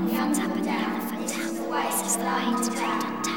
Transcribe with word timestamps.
One 0.00 0.08
foot 0.08 0.38
up 0.38 0.56
and 0.56 0.64
the 0.64 0.70
other 0.70 1.00
foot 1.08 1.28
down. 2.74 3.29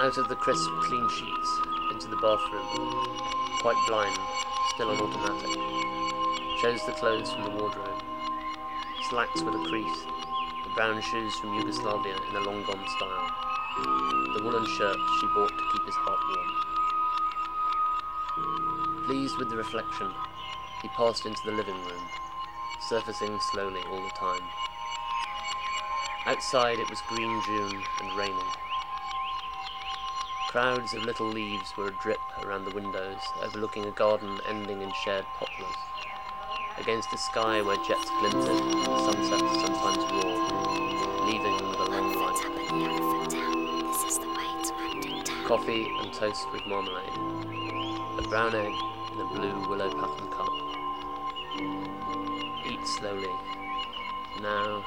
Out 0.00 0.16
of 0.16 0.28
the 0.28 0.36
crisp, 0.36 0.70
clean 0.80 1.06
sheets, 1.10 1.60
into 1.92 2.08
the 2.08 2.16
bathroom, 2.16 2.64
quite 3.60 3.76
blind, 3.86 4.18
still 4.72 4.88
on 4.88 4.96
automatic. 4.96 5.60
Chose 6.62 6.82
the 6.86 6.92
clothes 6.92 7.30
from 7.30 7.44
the 7.44 7.50
wardrobe. 7.50 8.02
Slacks 9.10 9.42
with 9.42 9.54
a 9.56 9.68
crease, 9.68 10.06
the 10.64 10.70
brown 10.74 11.02
shoes 11.02 11.38
from 11.38 11.52
Yugoslavia 11.52 12.16
in 12.30 12.36
a 12.36 12.40
long 12.40 12.62
gone 12.62 12.82
style, 12.96 13.30
the 14.32 14.42
woolen 14.42 14.64
shirt 14.64 14.96
she 15.20 15.26
bought 15.34 15.50
to 15.50 15.68
keep 15.70 15.84
his 15.84 15.96
heart 15.96 16.20
warm. 18.38 19.04
Pleased 19.04 19.36
with 19.36 19.50
the 19.50 19.56
reflection, 19.58 20.10
he 20.80 20.88
passed 20.96 21.26
into 21.26 21.42
the 21.44 21.52
living 21.52 21.76
room, 21.84 22.08
surfacing 22.88 23.38
slowly 23.52 23.82
all 23.90 24.02
the 24.02 24.14
time. 24.18 24.48
Outside 26.24 26.78
it 26.78 26.88
was 26.88 27.02
green 27.10 27.42
June 27.44 27.82
and 28.00 28.16
raining. 28.16 28.48
Crowds 30.50 30.94
of 30.94 31.04
little 31.04 31.28
leaves 31.28 31.76
were 31.76 31.92
adrip 31.92 32.18
around 32.42 32.64
the 32.64 32.74
windows, 32.74 33.20
overlooking 33.40 33.84
a 33.84 33.92
garden 33.92 34.40
ending 34.48 34.82
in 34.82 34.90
shared 35.04 35.24
poplars. 35.38 35.76
Against 36.76 37.12
a 37.12 37.18
sky 37.18 37.62
where 37.62 37.76
jets 37.86 38.10
glinted, 38.18 38.58
sunsets 39.06 39.60
sometimes 39.62 40.02
roared, 40.10 40.50
leaving 41.24 41.54
with 41.68 41.78
a 41.78 41.84
long 41.92 42.12
light. 42.16 42.44
up 42.44 42.56
and 42.68 42.80
the 42.82 42.86
other 42.90 42.98
foot 42.98 43.30
down. 43.30 43.92
This 43.92 44.02
is 44.10 44.18
the 44.18 44.26
way 44.26 44.50
to 44.64 44.72
London 44.74 45.22
town. 45.22 45.44
Coffee 45.44 45.86
and 46.00 46.12
toast 46.12 46.50
with 46.52 46.66
marmalade. 46.66 47.14
A 48.18 48.22
brown 48.28 48.52
egg 48.52 48.74
in 49.12 49.20
a 49.20 49.26
blue 49.32 49.68
willow 49.68 49.90
pattern 50.00 50.28
cup. 50.32 50.50
Eat 52.66 52.88
slowly. 52.88 53.30
Now, 54.42 54.84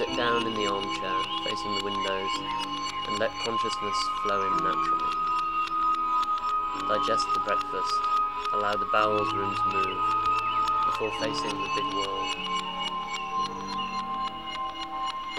sit 0.00 0.16
down 0.16 0.46
in 0.46 0.54
the 0.54 0.66
armchair 0.66 1.12
facing 1.44 1.74
the 1.74 1.84
windows 1.84 2.30
and 3.06 3.18
let 3.18 3.30
consciousness 3.44 4.08
flow 4.22 4.40
in 4.46 4.52
naturally. 4.64 5.12
Digest 6.88 7.26
the 7.34 7.40
breakfast, 7.40 8.00
allow 8.54 8.74
the 8.76 8.86
bowels 8.86 9.30
room 9.34 9.54
to 9.54 9.64
move 9.68 10.00
before 10.86 11.12
facing 11.20 11.50
the 11.50 11.68
big 11.76 11.92
world. 11.92 12.34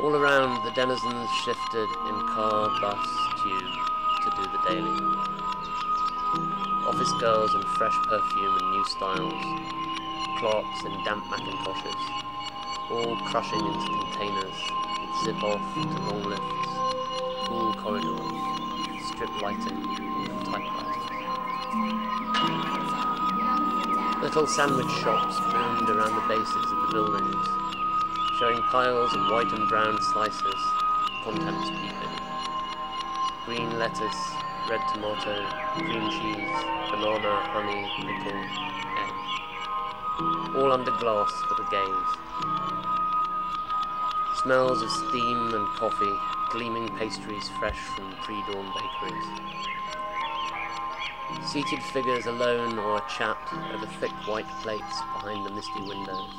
All 0.03 0.16
around, 0.16 0.64
the 0.64 0.72
denizens 0.75 1.30
shifted 1.44 1.90
in 2.06 2.28
car, 2.28 2.69
bus, 2.81 3.07
tube 3.41 3.74
to 4.22 4.30
do 4.38 4.44
the 4.44 4.62
daily. 4.69 5.02
Office 6.86 7.13
girls 7.19 7.56
in 7.56 7.63
fresh 7.63 7.97
perfume 8.07 8.57
and 8.62 8.69
new 8.69 8.86
styles, 8.86 9.44
clerks 10.38 10.86
in 10.86 11.03
damp 11.03 11.25
Macintoshes, 11.31 12.31
all 12.91 13.16
crushing 13.18 13.59
into 13.59 13.88
containers 13.88 14.72
zip 15.24 15.44
off 15.44 15.62
to 15.75 15.79
long 16.09 16.24
lifts, 16.24 16.69
cool 17.46 17.74
corridors, 17.75 19.06
strip 19.06 19.29
lighting, 19.41 19.78
and 19.78 20.46
typewriters. 20.46 20.91
Little 24.24 24.47
sandwich 24.47 24.90
shops 25.03 25.38
boomed 25.51 25.90
around 25.90 26.16
the 26.16 26.25
bases 26.28 26.72
of 26.72 26.81
the 26.81 26.88
buildings, 26.91 27.47
showing 28.40 28.62
piles 28.72 29.13
of 29.13 29.30
white 29.30 29.51
and 29.53 29.69
brown 29.69 30.01
slices, 30.01 30.62
contents 31.24 31.69
peeping. 31.69 32.18
Green 33.46 33.78
lettuce, 33.78 34.22
red 34.69 34.81
tomato, 34.91 35.46
cream 35.75 36.09
cheese, 36.09 36.63
banana, 36.90 37.46
honey, 37.53 37.85
pickle, 37.97 38.41
egg. 38.97 39.13
All 40.56 40.72
under 40.72 40.91
glass 40.97 41.31
for 41.47 41.56
the 41.62 41.69
gaze. 41.69 42.71
Smells 44.44 44.81
of 44.81 44.90
steam 44.90 45.53
and 45.53 45.68
coffee, 45.78 46.18
gleaming 46.50 46.90
pastries 46.97 47.47
fresh 47.59 47.78
from 47.78 48.12
pre-dawn 48.24 48.74
bakeries. 48.74 49.28
Seated 51.52 51.84
figures 51.94 52.25
alone 52.25 52.80
or 52.80 52.97
a 52.97 53.03
chat 53.07 53.38
over 53.72 53.85
thick 54.00 54.09
white 54.28 54.50
plates 54.63 55.01
behind 55.13 55.46
the 55.46 55.51
misty 55.51 55.81
windows. 55.81 56.34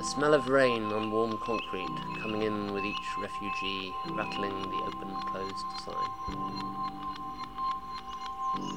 A 0.00 0.04
smell 0.04 0.32
of 0.32 0.48
rain 0.48 0.84
on 0.84 1.10
warm 1.10 1.36
concrete 1.44 1.94
coming 2.22 2.40
in 2.40 2.72
with 2.72 2.86
each 2.86 3.18
refugee 3.20 3.92
rattling 4.12 4.62
the 4.62 4.84
open 4.86 5.14
closed 5.26 5.66
sign. 5.84 6.10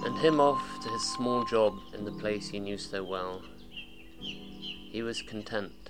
And 0.04 0.18
him 0.18 0.42
off 0.42 0.82
to 0.82 0.90
his 0.90 1.04
small 1.14 1.46
job 1.46 1.80
in 1.94 2.04
the 2.04 2.12
place 2.12 2.50
he 2.50 2.60
knew 2.60 2.78
so 2.78 3.06
well. 3.06 3.42
He 4.92 5.02
was 5.02 5.22
content. 5.22 5.81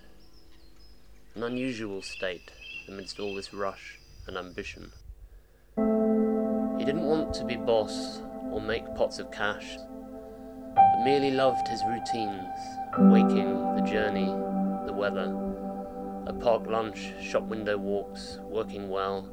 An 1.33 1.43
unusual 1.43 2.01
state 2.01 2.51
amidst 2.89 3.17
all 3.17 3.33
this 3.33 3.53
rush 3.53 3.97
and 4.27 4.35
ambition. 4.35 4.91
He 6.77 6.83
didn't 6.83 7.05
want 7.05 7.33
to 7.35 7.45
be 7.45 7.55
boss 7.55 8.21
or 8.51 8.59
make 8.59 8.83
pots 8.95 9.17
of 9.17 9.31
cash, 9.31 9.77
but 10.75 11.03
merely 11.05 11.31
loved 11.31 11.69
his 11.69 11.81
routines, 11.87 12.53
waking, 12.97 13.53
the 13.75 13.89
journey, 13.89 14.25
the 14.85 14.91
weather, 14.91 15.33
a 16.27 16.33
park 16.33 16.67
lunch, 16.67 17.13
shop 17.23 17.43
window 17.43 17.77
walks, 17.77 18.39
working 18.43 18.89
well, 18.89 19.29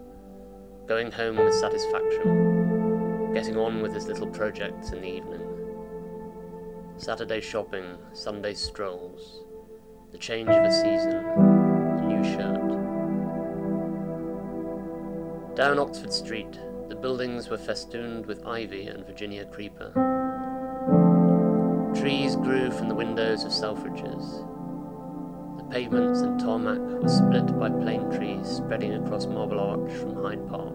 going 0.87 1.11
home 1.11 1.37
with 1.37 1.53
satisfaction, 1.53 3.35
getting 3.35 3.57
on 3.57 3.83
with 3.83 3.93
his 3.93 4.07
little 4.07 4.29
projects 4.29 4.93
in 4.93 5.01
the 5.01 5.09
evening. 5.09 5.43
Saturday 6.97 7.41
shopping, 7.41 7.99
Sunday 8.13 8.55
strolls, 8.55 9.43
the 10.13 10.19
change 10.19 10.49
of 10.49 10.65
a 10.65 10.71
season, 10.71 11.58
new 12.19 12.33
shirt. 12.37 12.69
Down 15.57 15.79
Oxford 15.79 16.13
Street, 16.13 16.59
the 16.89 16.95
buildings 16.95 17.49
were 17.49 17.59
festooned 17.59 18.27
with 18.27 18.47
ivy 18.47 18.87
and 18.87 19.05
Virginia 19.07 19.45
creeper. 19.45 19.93
Trees 21.95 22.37
grew 22.37 22.71
from 22.71 22.89
the 22.89 22.95
windows 22.95 23.45
of 23.45 23.51
Selfridges. 23.51 24.47
The 25.59 25.65
pavements 25.65 26.21
and 26.21 26.39
tarmac 26.39 26.79
were 26.79 27.09
split 27.09 27.59
by 27.59 27.71
plane 27.71 28.11
trees 28.11 28.49
spreading 28.49 28.95
across 28.95 29.27
Marble 29.27 29.61
Arch 29.61 29.93
from 29.99 30.15
Hyde 30.23 30.49
Park. 30.49 30.75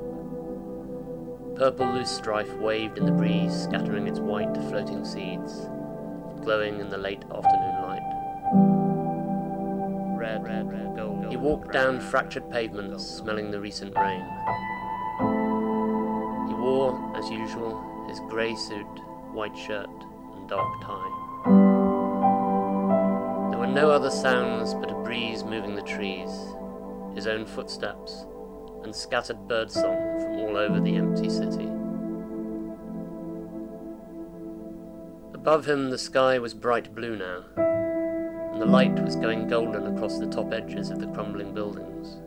Purple 1.56 1.86
loosestrife 1.86 2.60
waved 2.60 2.98
in 2.98 3.06
the 3.06 3.12
breeze, 3.12 3.54
scattering 3.64 4.08
its 4.08 4.20
white 4.20 4.54
floating 4.70 5.06
seeds, 5.06 5.70
glowing 6.42 6.80
in 6.80 6.90
the 6.90 6.98
late 6.98 7.24
afternoon. 7.34 7.73
Red, 10.24 10.46
red, 10.46 10.72
red, 10.72 10.96
gold. 10.96 11.26
He 11.30 11.36
walked 11.36 11.74
down 11.74 12.00
fractured 12.00 12.50
pavements, 12.50 13.06
smelling 13.06 13.52
the 13.52 13.60
recent 13.60 13.94
rain. 13.98 14.22
He 16.48 16.54
wore, 16.54 17.12
as 17.18 17.30
usual, 17.30 18.06
his 18.08 18.22
grey 18.30 18.56
suit, 18.56 18.88
white 19.34 19.58
shirt, 19.58 19.90
and 19.90 20.48
dark 20.48 20.82
tie. 20.82 21.12
There 23.50 23.60
were 23.60 23.68
no 23.68 23.92
other 23.92 24.10
sounds 24.10 24.74
but 24.74 24.90
a 24.90 24.96
breeze 24.96 25.44
moving 25.44 25.76
the 25.76 25.82
trees, 25.82 26.32
his 27.16 27.28
own 27.28 27.46
footsteps, 27.46 28.26
and 28.86 28.96
scattered 28.96 29.46
birdsong 29.50 30.22
from 30.22 30.40
all 30.40 30.56
over 30.56 30.80
the 30.80 30.96
empty 30.96 31.30
city. 31.30 31.70
Above 35.34 35.68
him, 35.68 35.90
the 35.90 35.98
sky 35.98 36.40
was 36.40 36.54
bright 36.54 36.96
blue 36.96 37.18
now, 37.18 37.44
and 38.54 38.62
the 38.62 38.66
light 38.68 38.94
was 39.04 39.16
going 39.16 39.48
golden 39.48 39.96
across 39.96 40.20
the 40.20 40.28
top 40.28 40.54
edges 40.54 40.92
of 40.92 41.00
the 41.00 41.08
crumbling 41.08 41.56
buildings. 41.56 42.20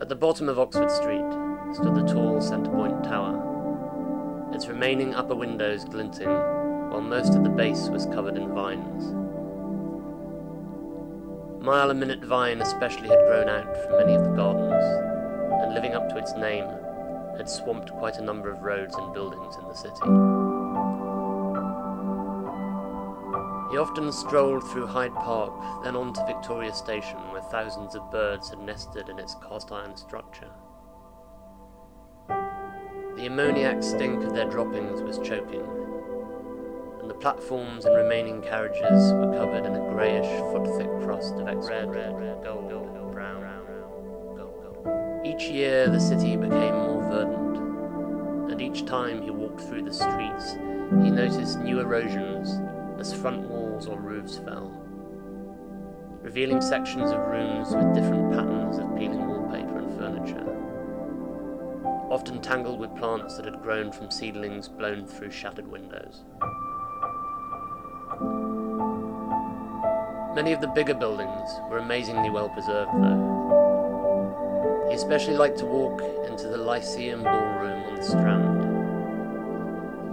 At 0.00 0.08
the 0.08 0.16
bottom 0.16 0.48
of 0.48 0.58
Oxford 0.58 0.90
Street 0.90 1.30
stood 1.74 1.94
the 1.94 2.10
tall 2.10 2.40
Centrepoint 2.40 3.02
Tower, 3.04 4.50
its 4.54 4.66
remaining 4.66 5.14
upper 5.14 5.34
windows 5.34 5.84
glinting, 5.84 6.28
while 6.28 7.02
most 7.02 7.34
of 7.34 7.44
the 7.44 7.50
base 7.50 7.88
was 7.88 8.06
covered 8.06 8.38
in 8.38 8.54
vines. 8.54 9.12
Mile 11.62 11.90
a 11.90 11.94
minute 11.94 12.24
vine 12.24 12.62
especially 12.62 13.08
had 13.08 13.26
grown 13.26 13.50
out 13.50 13.76
from 13.84 13.98
many 13.98 14.14
of 14.14 14.24
the 14.24 14.30
gardens, 14.30 14.84
and 15.62 15.74
living 15.74 15.92
up 15.92 16.08
to 16.08 16.16
its 16.16 16.34
name, 16.34 16.66
had 17.36 17.48
swamped 17.48 17.90
quite 17.92 18.16
a 18.16 18.22
number 18.22 18.50
of 18.50 18.62
roads 18.62 18.94
and 18.96 19.12
buildings 19.12 19.56
in 19.56 19.68
the 19.68 19.74
city. 19.74 20.53
He 23.70 23.78
often 23.78 24.12
strolled 24.12 24.62
through 24.70 24.86
Hyde 24.86 25.14
Park, 25.14 25.52
then 25.82 25.96
on 25.96 26.12
to 26.12 26.24
Victoria 26.26 26.72
Station, 26.72 27.18
where 27.32 27.42
thousands 27.42 27.94
of 27.94 28.10
birds 28.10 28.50
had 28.50 28.60
nested 28.60 29.08
in 29.08 29.18
its 29.18 29.34
cast 29.36 29.72
iron 29.72 29.96
structure. 29.96 30.50
The 32.28 33.26
ammoniac 33.26 33.82
stink 33.82 34.22
of 34.22 34.34
their 34.34 34.48
droppings 34.48 35.02
was 35.02 35.18
choking, 35.18 35.66
and 37.00 37.08
the 37.08 37.14
platforms 37.14 37.84
and 37.84 37.96
remaining 37.96 38.42
carriages 38.42 39.12
were 39.12 39.32
covered 39.32 39.64
in 39.64 39.74
a 39.74 39.90
greyish, 39.90 40.40
foot-thick 40.52 40.90
crust 41.04 41.34
of 41.34 41.46
red, 41.46 41.90
red, 41.90 42.20
red, 42.20 42.42
gold, 42.44 42.70
gold, 42.70 43.12
brown, 43.12 43.40
brown, 43.40 43.66
gold, 44.36 44.62
gold. 44.62 45.26
Each 45.26 45.44
year 45.44 45.88
the 45.88 46.00
city 46.00 46.36
became 46.36 46.74
more 46.74 47.02
verdant, 47.08 48.52
and 48.52 48.60
each 48.60 48.84
time 48.84 49.22
he 49.22 49.30
walked 49.30 49.62
through 49.62 49.82
the 49.84 49.92
streets, 49.92 50.54
he 51.02 51.10
noticed 51.10 51.60
new 51.60 51.80
erosions 51.80 52.60
as 52.98 53.12
front 53.12 53.48
walls 53.48 53.86
or 53.86 53.98
roofs 53.98 54.38
fell, 54.38 54.70
revealing 56.22 56.60
sections 56.60 57.10
of 57.10 57.18
rooms 57.26 57.68
with 57.74 57.94
different 57.94 58.32
patterns 58.32 58.78
of 58.78 58.96
peeling 58.96 59.26
wallpaper 59.26 59.78
and 59.78 59.98
furniture, 59.98 60.44
often 62.10 62.40
tangled 62.40 62.78
with 62.80 62.94
plants 62.96 63.36
that 63.36 63.44
had 63.44 63.62
grown 63.62 63.92
from 63.92 64.10
seedlings 64.10 64.68
blown 64.68 65.06
through 65.06 65.30
shattered 65.30 65.66
windows. 65.66 66.24
Many 70.34 70.52
of 70.52 70.60
the 70.60 70.68
bigger 70.68 70.94
buildings 70.94 71.50
were 71.70 71.78
amazingly 71.78 72.30
well 72.30 72.48
preserved, 72.48 72.90
though. 72.94 74.86
He 74.88 74.94
especially 74.94 75.36
liked 75.36 75.58
to 75.58 75.66
walk 75.66 76.00
into 76.28 76.48
the 76.48 76.56
Lyceum 76.56 77.22
Ballroom 77.22 77.84
on 77.84 77.94
the 77.96 78.02
Strand, 78.02 78.64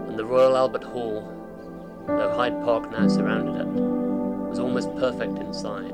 and 0.10 0.20
the 0.20 0.26
Royal 0.26 0.56
Albert 0.56 0.84
Hall, 0.84 1.41
though 2.08 2.34
Hyde 2.36 2.64
Park 2.64 2.92
now 2.92 3.08
surrounded 3.08 3.62
it, 3.62 3.68
was 4.50 4.60
almost 4.60 4.94
perfect 4.96 5.40
inside, 5.40 5.94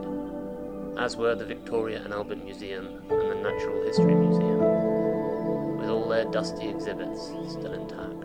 as 0.98 1.16
were 1.16 1.36
the 1.36 1.46
Victoria 1.46 2.02
and 2.04 2.14
Albert 2.14 2.44
Museum 2.44 3.04
and 3.10 3.32
the 3.32 3.36
Natural 3.36 3.84
History 3.84 4.16
Museum, 4.16 5.78
with 5.78 5.90
all 5.90 6.10
their 6.10 6.26
dusty 6.26 6.70
exhibits 6.70 7.28
still 7.50 7.74
intact. 7.74 8.24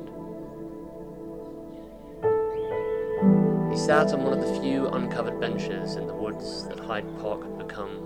He 3.72 3.78
sat 3.78 4.12
on 4.12 4.22
one 4.22 4.38
of 4.38 4.46
the 4.46 4.60
few 4.60 4.88
uncovered 4.88 5.40
benches 5.40 5.96
in 5.96 6.06
the 6.06 6.14
woods 6.14 6.68
that 6.68 6.78
Hyde 6.78 7.18
Park 7.20 7.42
had 7.42 7.58
become, 7.58 7.98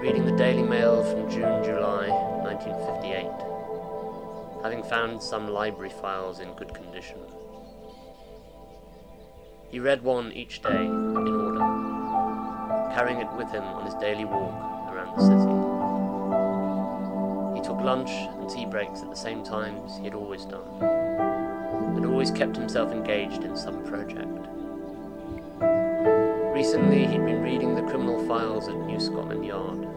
reading 0.00 0.26
the 0.26 0.36
Daily 0.36 0.62
Mail 0.62 1.02
from 1.02 1.30
June 1.30 1.64
July 1.64 2.08
1958, 2.44 4.62
having 4.62 4.82
found 4.82 5.22
some 5.22 5.48
library 5.48 5.90
files 5.90 6.40
in 6.40 6.52
good 6.52 6.74
condition. 6.74 7.18
He 9.68 9.80
read 9.80 10.02
one 10.02 10.32
each 10.32 10.62
day 10.62 10.84
in 10.84 11.16
order, 11.16 11.58
carrying 12.94 13.20
it 13.20 13.32
with 13.32 13.50
him 13.50 13.64
on 13.64 13.84
his 13.84 13.94
daily 13.94 14.24
walk 14.24 14.92
around 14.92 15.16
the 15.16 15.22
city. 15.22 15.42
He 17.56 17.62
took 17.66 17.80
lunch 17.84 18.10
and 18.10 18.48
tea 18.48 18.64
breaks 18.64 19.02
at 19.02 19.10
the 19.10 19.16
same 19.16 19.42
times 19.42 19.98
he 19.98 20.04
had 20.04 20.14
always 20.14 20.44
done 20.44 20.62
and 21.96 22.06
always 22.06 22.30
kept 22.30 22.56
himself 22.56 22.92
engaged 22.92 23.42
in 23.42 23.56
some 23.56 23.82
project. 23.84 24.46
Recently, 26.54 27.04
he'd 27.06 27.26
been 27.26 27.42
reading 27.42 27.74
the 27.74 27.82
criminal 27.82 28.24
files 28.26 28.68
at 28.68 28.76
New 28.76 29.00
Scotland 29.00 29.44
Yard, 29.44 29.88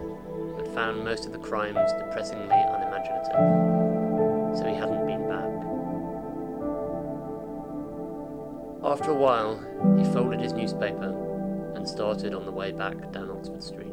but 0.56 0.66
found 0.74 1.04
most 1.04 1.26
of 1.26 1.32
the 1.32 1.38
crimes 1.38 1.92
depressingly 1.98 2.54
unimaginative, 2.54 4.58
so 4.58 4.64
he 4.68 4.74
hadn't 4.74 4.99
After 8.90 9.12
a 9.12 9.14
while, 9.14 9.54
he 9.96 10.02
folded 10.12 10.40
his 10.40 10.52
newspaper 10.52 11.14
and 11.76 11.88
started 11.88 12.34
on 12.34 12.44
the 12.44 12.50
way 12.50 12.72
back 12.72 13.12
down 13.12 13.30
Oxford 13.30 13.62
Street. 13.62 13.86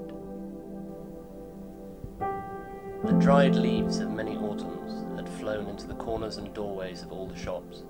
The 3.03 3.13
dried 3.19 3.55
leaves 3.55 3.99
of 3.99 4.09
many 4.09 4.35
autumns 4.38 5.05
had 5.15 5.29
flown 5.38 5.67
into 5.67 5.85
the 5.85 5.94
corners 5.94 6.38
and 6.38 6.51
doorways 6.51 7.03
of 7.03 7.11
all 7.11 7.27
the 7.27 7.38
shops, 7.38 7.83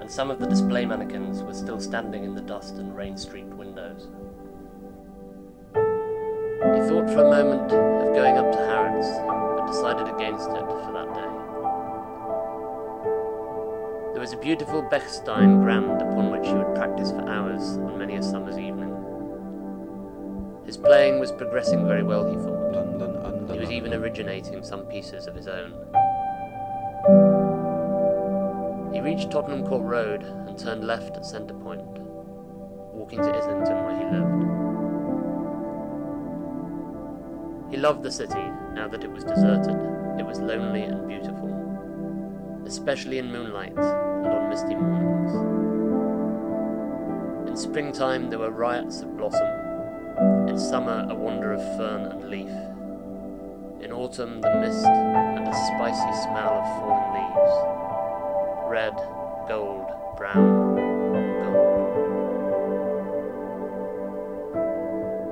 and 0.00 0.10
some 0.10 0.32
of 0.32 0.40
the 0.40 0.48
display 0.48 0.84
mannequins 0.84 1.44
were 1.44 1.54
still 1.54 1.78
standing 1.80 2.24
in 2.24 2.34
the 2.34 2.42
dust 2.42 2.74
and 2.74 2.96
rain 2.96 3.16
streaked 3.16 3.54
windows. 3.54 4.08
He 5.74 6.88
thought 6.88 7.08
for 7.08 7.22
a 7.22 7.30
moment 7.30 7.70
of 7.70 8.12
going 8.16 8.36
up 8.36 8.50
to 8.50 8.58
Harrods, 8.58 9.06
but 9.28 9.68
decided 9.68 10.12
against 10.12 10.50
it 10.50 10.58
for 10.58 10.90
that 10.92 11.14
day. 11.14 11.43
There 14.14 14.20
was 14.20 14.32
a 14.32 14.36
beautiful 14.36 14.80
Bechstein 14.80 15.64
grand 15.64 16.00
upon 16.00 16.30
which 16.30 16.46
he 16.46 16.54
would 16.54 16.72
practice 16.76 17.10
for 17.10 17.28
hours 17.28 17.78
on 17.78 17.98
many 17.98 18.14
a 18.14 18.22
summer's 18.22 18.56
evening. 18.56 18.94
His 20.64 20.76
playing 20.76 21.18
was 21.18 21.32
progressing 21.32 21.84
very 21.86 22.04
well, 22.04 22.24
he 22.30 22.36
thought. 22.36 23.50
He 23.52 23.58
was 23.58 23.72
even 23.72 23.92
originating 23.92 24.62
some 24.62 24.86
pieces 24.86 25.26
of 25.26 25.34
his 25.34 25.48
own. 25.48 25.72
He 28.94 29.00
reached 29.00 29.32
Tottenham 29.32 29.66
Court 29.66 29.82
Road 29.82 30.22
and 30.22 30.56
turned 30.56 30.84
left 30.86 31.16
at 31.16 31.26
Centre 31.26 31.54
Point, 31.54 31.82
walking 32.94 33.18
to 33.18 33.36
Islington 33.36 33.84
where 33.84 33.98
he 33.98 34.04
lived. 34.04 34.44
He 37.72 37.76
loved 37.78 38.04
the 38.04 38.12
city 38.12 38.48
now 38.74 38.86
that 38.86 39.02
it 39.02 39.10
was 39.10 39.24
deserted. 39.24 39.74
It 40.20 40.24
was 40.24 40.38
lonely 40.38 40.82
and 40.82 41.08
beautiful, 41.08 41.43
especially 42.66 43.18
in 43.18 43.30
moonlight 43.30 43.76
and 43.76 44.26
on 44.26 44.48
misty 44.48 44.74
mornings. 44.74 45.54
In 47.48 47.56
springtime 47.56 48.30
there 48.30 48.38
were 48.38 48.50
riots 48.50 49.00
of 49.00 49.16
blossom, 49.16 49.46
in 50.48 50.58
summer 50.58 51.06
a 51.08 51.14
wonder 51.14 51.52
of 51.52 51.60
fern 51.76 52.06
and 52.06 52.28
leaf. 52.28 52.50
In 53.84 53.92
autumn, 53.92 54.40
the 54.40 54.54
mist 54.60 54.84
and 54.86 55.46
a 55.46 55.54
spicy 55.54 56.12
smell 56.22 56.54
of 56.54 56.66
falling 56.80 57.12
leaves. 57.14 57.54
Red, 58.70 58.96
gold, 59.46 59.86
brown. 60.16 60.78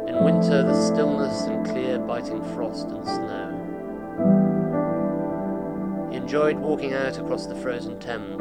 In 0.06 0.22
winter, 0.22 0.62
the 0.62 0.74
stillness 0.74 1.44
and 1.44 1.64
clear 1.66 1.98
biting 1.98 2.42
frost 2.54 2.88
and 2.88 3.04
snow. 3.04 3.61
Enjoyed 6.32 6.60
walking 6.60 6.94
out 6.94 7.18
across 7.18 7.44
the 7.44 7.54
frozen 7.56 7.98
Thames. 7.98 8.38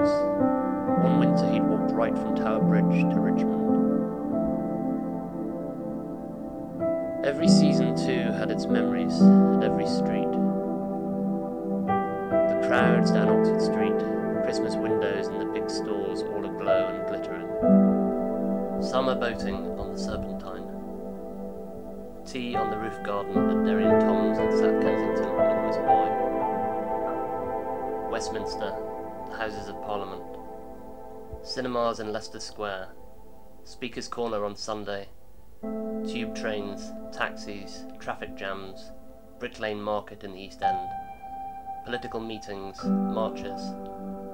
One 1.03 1.19
winter, 1.19 1.51
he'd 1.51 1.61
walked 1.61 1.91
right 1.91 2.17
from 2.17 2.37
Tower 2.37 2.61
Bridge 2.61 3.01
to 3.01 3.19
Richmond. 3.19 3.67
Every 7.25 7.49
season, 7.49 7.93
too, 7.97 8.31
had 8.31 8.49
its 8.49 8.65
memories 8.65 9.21
at 9.21 9.65
every 9.65 9.85
street. 9.87 10.31
The 12.31 12.65
crowds 12.65 13.11
down 13.11 13.27
Oxford 13.27 13.61
Street, 13.61 13.99
the 13.99 14.39
Christmas 14.45 14.75
windows 14.75 15.27
in 15.27 15.39
the 15.39 15.45
big 15.47 15.69
stores 15.69 16.21
all 16.21 16.45
aglow 16.45 16.87
and 16.95 17.05
glittering. 17.09 17.49
Summer 18.81 19.15
boating 19.15 19.77
on 19.77 19.91
the 19.91 19.99
Serpentine. 19.99 20.63
Tea 22.25 22.55
on 22.55 22.71
the 22.71 22.77
roof 22.77 23.03
garden 23.03 23.35
at 23.49 23.65
Derry 23.65 23.83
and 23.83 23.99
Toms 23.99 24.37
in 24.37 24.49
South 24.53 24.81
Kensington 24.81 25.35
when 25.35 25.49
he 25.49 25.67
was 25.67 25.75
a 25.75 25.81
boy. 25.81 26.30
Westminster, 28.21 28.71
the 29.31 29.35
Houses 29.35 29.67
of 29.67 29.81
Parliament. 29.81 30.21
Cinemas 31.41 31.99
in 31.99 32.13
Leicester 32.13 32.39
Square. 32.39 32.89
Speaker's 33.63 34.07
Corner 34.07 34.45
on 34.45 34.55
Sunday. 34.55 35.07
Tube 36.07 36.35
trains, 36.35 36.91
taxis, 37.11 37.83
traffic 37.99 38.37
jams, 38.37 38.91
Brick 39.39 39.59
Lane 39.59 39.81
Market 39.81 40.23
in 40.23 40.33
the 40.33 40.39
East 40.39 40.61
End, 40.61 40.87
political 41.83 42.19
meetings, 42.19 42.77
marches, 42.83 43.73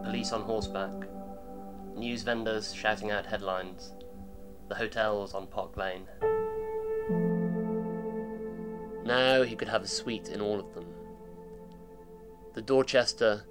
police 0.03 0.33
on 0.33 0.41
horseback, 0.41 1.07
news 1.95 2.23
vendors 2.23 2.73
shouting 2.73 3.11
out 3.11 3.25
headlines, 3.25 3.93
the 4.67 4.75
hotels 4.75 5.33
on 5.33 5.47
Park 5.47 5.77
Lane. 5.77 6.09
Now 9.05 9.43
he 9.43 9.55
could 9.55 9.69
have 9.69 9.83
a 9.83 9.87
suite 9.87 10.27
in 10.27 10.41
all 10.41 10.59
of 10.59 10.73
them. 10.73 10.87
The 12.53 12.61
Dorchester 12.61 13.45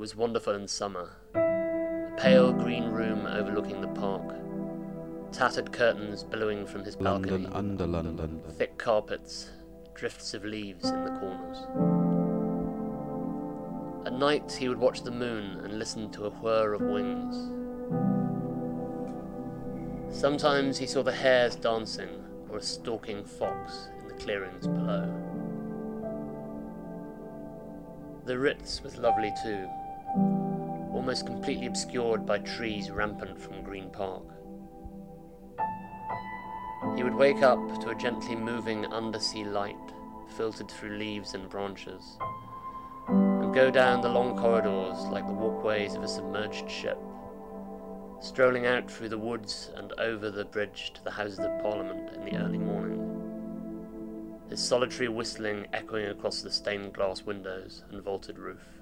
was 0.00 0.16
wonderful 0.16 0.54
in 0.54 0.66
summer, 0.66 1.10
a 1.34 2.10
pale 2.16 2.54
green 2.54 2.84
room 2.84 3.26
overlooking 3.26 3.82
the 3.82 3.88
park, 3.88 4.34
tattered 5.30 5.70
curtains 5.72 6.24
billowing 6.24 6.66
from 6.66 6.82
his 6.82 6.96
balcony 6.96 7.32
London 7.32 7.52
under 7.52 7.86
London. 7.86 8.40
thick 8.56 8.78
carpets, 8.78 9.50
drifts 9.92 10.32
of 10.32 10.42
leaves 10.42 10.88
in 10.88 11.04
the 11.04 11.10
corners. 11.20 11.58
At 14.06 14.14
night 14.14 14.50
he 14.50 14.70
would 14.70 14.78
watch 14.78 15.02
the 15.02 15.10
moon 15.10 15.60
and 15.64 15.78
listen 15.78 16.10
to 16.12 16.24
a 16.24 16.30
whir 16.30 16.72
of 16.72 16.80
wings. 16.80 17.36
Sometimes 20.18 20.78
he 20.78 20.86
saw 20.86 21.02
the 21.02 21.12
hares 21.12 21.56
dancing 21.56 22.24
or 22.48 22.56
a 22.56 22.60
a 22.60 22.62
stalking 22.62 23.22
fox 23.22 23.90
in 24.00 24.08
the 24.08 24.14
clearings 24.14 24.66
below. 24.66 25.14
The 28.24 28.38
Ritz 28.38 28.82
was 28.82 28.96
lovely 28.96 29.32
too, 29.42 29.68
almost 30.16 31.26
completely 31.26 31.66
obscured 31.66 32.26
by 32.26 32.38
trees 32.38 32.90
rampant 32.90 33.38
from 33.38 33.62
Green 33.62 33.90
Park. 33.90 34.24
He 36.96 37.02
would 37.02 37.14
wake 37.14 37.42
up 37.42 37.80
to 37.82 37.90
a 37.90 37.94
gently 37.94 38.36
moving 38.36 38.86
undersea 38.86 39.44
light 39.44 39.76
filtered 40.36 40.70
through 40.70 40.96
leaves 40.96 41.34
and 41.34 41.48
branches, 41.48 42.18
and 43.08 43.52
go 43.54 43.70
down 43.70 44.00
the 44.00 44.08
long 44.08 44.36
corridors 44.36 44.98
like 45.06 45.26
the 45.26 45.32
walkways 45.32 45.94
of 45.94 46.02
a 46.02 46.08
submerged 46.08 46.70
ship, 46.70 46.98
strolling 48.20 48.66
out 48.66 48.90
through 48.90 49.08
the 49.08 49.18
woods 49.18 49.70
and 49.76 49.92
over 49.98 50.30
the 50.30 50.44
bridge 50.44 50.92
to 50.94 51.02
the 51.04 51.10
Houses 51.10 51.40
of 51.40 51.62
Parliament 51.62 52.10
in 52.14 52.24
the 52.24 52.36
early 52.36 52.58
morning. 52.58 53.06
His 54.48 54.62
solitary 54.62 55.08
whistling 55.08 55.66
echoing 55.72 56.06
across 56.06 56.42
the 56.42 56.50
stained 56.50 56.92
glass 56.92 57.22
windows 57.22 57.84
and 57.90 58.02
vaulted 58.02 58.38
roof. 58.38 58.79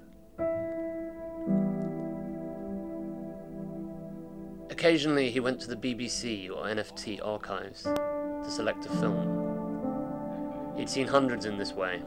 Occasionally, 4.79 5.29
he 5.29 5.41
went 5.41 5.59
to 5.59 5.67
the 5.67 5.75
BBC 5.75 6.49
or 6.49 6.63
NFT 6.63 7.19
archives 7.21 7.83
to 7.83 8.45
select 8.47 8.85
a 8.85 8.89
film. 8.89 10.73
He'd 10.77 10.89
seen 10.89 11.05
hundreds 11.05 11.43
in 11.45 11.57
this 11.57 11.73
way 11.73 12.01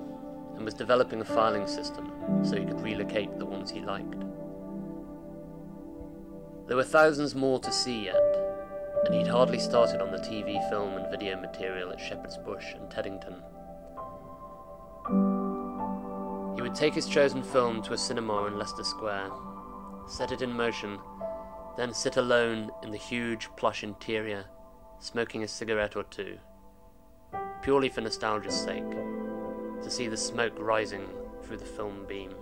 and 0.57 0.65
was 0.65 0.73
developing 0.73 1.21
a 1.21 1.25
filing 1.27 1.67
system 1.67 2.11
so 2.43 2.57
he 2.57 2.65
could 2.65 2.81
relocate 2.81 3.39
the 3.39 3.45
ones 3.45 3.71
he 3.71 3.81
liked. 3.81 4.19
There 6.67 6.79
were 6.79 6.83
thousands 6.83 7.35
more 7.35 7.59
to 7.59 7.71
see 7.71 8.07
yet, 8.07 8.17
and 9.05 9.17
he'd 9.17 9.29
hardly 9.29 9.59
started 9.59 10.01
on 10.01 10.11
the 10.11 10.17
TV, 10.17 10.67
film, 10.71 10.95
and 10.95 11.11
video 11.11 11.39
material 11.39 11.93
at 11.93 12.01
Shepherd's 12.01 12.39
Bush 12.39 12.73
and 12.75 12.91
Teddington. 12.91 13.35
He 16.57 16.63
would 16.63 16.75
take 16.75 16.95
his 16.95 17.07
chosen 17.07 17.43
film 17.43 17.83
to 17.83 17.93
a 17.93 17.99
cinema 17.99 18.47
in 18.47 18.59
Leicester 18.59 18.83
Square, 18.83 19.31
set 20.09 20.33
it 20.33 20.41
in 20.41 20.51
motion, 20.51 20.99
then 21.77 21.95
sit 21.95 22.17
alone 22.17 22.71
in 22.83 22.91
the 22.91 22.99
huge 22.99 23.49
plush 23.57 23.83
interior, 23.83 24.45
smoking 24.99 25.43
a 25.43 25.49
cigarette 25.49 25.97
or 25.97 26.05
two, 26.05 26.39
purely 27.63 27.89
for 27.89 28.01
nostalgia's 28.01 28.55
sake, 28.55 28.91
to 29.83 29.91
see 29.91 30.07
the 30.07 30.17
smoke 30.17 30.55
rising 30.59 31.09
through 31.43 31.57
the 31.57 31.65
film 31.65 32.05
beam. 32.07 32.35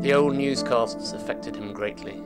The 0.00 0.12
old 0.12 0.34
newscasts 0.34 1.12
affected 1.12 1.56
him 1.56 1.72
greatly. 1.72 2.22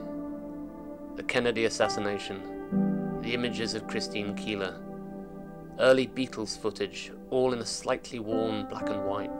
The 1.15 1.23
Kennedy 1.23 1.65
assassination, 1.65 3.21
the 3.21 3.33
images 3.33 3.73
of 3.73 3.87
Christine 3.87 4.35
Keeler, 4.35 4.81
early 5.79 6.07
Beatles 6.07 6.59
footage, 6.59 7.11
all 7.29 7.53
in 7.53 7.59
a 7.59 7.65
slightly 7.65 8.19
worn 8.19 8.67
black 8.67 8.89
and 8.89 9.05
white. 9.05 9.31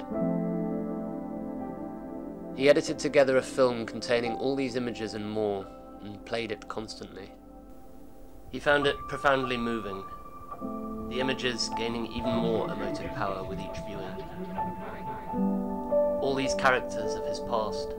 He 2.56 2.70
edited 2.70 2.98
together 2.98 3.38
a 3.38 3.42
film 3.42 3.86
containing 3.86 4.34
all 4.34 4.56
these 4.56 4.76
images 4.76 5.14
and 5.14 5.30
more, 5.30 5.68
and 6.02 6.26
played 6.26 6.52
it 6.52 6.68
constantly. 6.68 7.32
He 8.52 8.60
found 8.60 8.88
it 8.88 8.96
profoundly 9.10 9.58
moving, 9.58 10.04
the 11.10 11.20
images 11.20 11.70
gaining 11.78 12.08
even 12.08 12.36
more 12.36 12.72
emotive 12.72 13.14
power 13.16 13.44
with 13.44 13.60
each 13.60 13.78
viewing. 13.86 14.06
All 16.22 16.36
these 16.36 16.56
characters 16.56 17.16
of 17.16 17.26
his 17.26 17.40
past, 17.42 17.90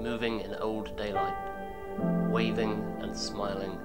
moving 0.00 0.40
in 0.40 0.54
old 0.56 0.96
daylight, 0.96 1.36
waving 2.28 2.72
and 3.00 3.16
smiling 3.16 3.78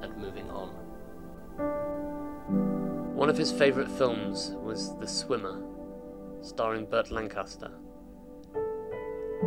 and 0.00 0.16
moving 0.16 0.50
on. 0.50 2.85
One 3.16 3.30
of 3.30 3.38
his 3.38 3.50
favourite 3.50 3.90
films 3.90 4.52
was 4.62 4.94
The 4.98 5.06
Swimmer, 5.06 5.62
starring 6.42 6.84
Burt 6.84 7.10
Lancaster. 7.10 7.70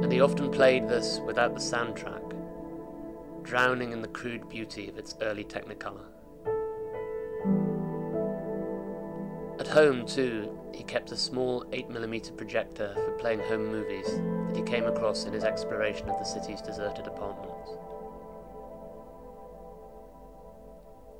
And 0.01 0.11
he 0.11 0.21
often 0.21 0.49
played 0.49 0.89
this 0.89 1.19
without 1.23 1.53
the 1.53 1.59
soundtrack, 1.59 2.33
drowning 3.43 3.91
in 3.91 4.01
the 4.01 4.07
crude 4.07 4.49
beauty 4.49 4.89
of 4.89 4.97
its 4.97 5.13
early 5.21 5.43
technicolor. 5.43 6.07
At 9.59 9.67
home, 9.67 10.03
too, 10.07 10.59
he 10.73 10.83
kept 10.83 11.11
a 11.11 11.15
small 11.15 11.63
8mm 11.65 12.35
projector 12.37 12.95
for 12.95 13.11
playing 13.19 13.41
home 13.41 13.67
movies 13.67 14.07
that 14.47 14.55
he 14.55 14.63
came 14.63 14.85
across 14.85 15.25
in 15.25 15.33
his 15.33 15.43
exploration 15.43 16.09
of 16.09 16.17
the 16.17 16.25
city's 16.25 16.61
deserted 16.61 17.05
apartments. 17.05 17.69